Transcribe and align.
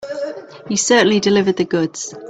You 0.67 0.77
certainly 0.77 1.19
delivered 1.19 1.57
the 1.57 1.65
goods. 1.65 2.15